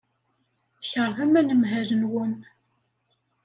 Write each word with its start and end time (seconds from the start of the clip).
Tkeṛhem 0.81 1.33
anemhal-nwen. 1.39 2.33